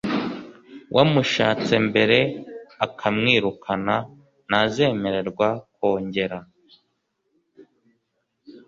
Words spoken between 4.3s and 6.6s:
ntazemererwa kongera